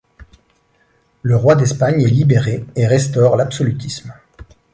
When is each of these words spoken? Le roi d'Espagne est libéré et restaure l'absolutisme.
Le 1.21 1.35
roi 1.35 1.53
d'Espagne 1.53 2.01
est 2.01 2.07
libéré 2.07 2.65
et 2.75 2.87
restaure 2.87 3.35
l'absolutisme. 3.35 4.11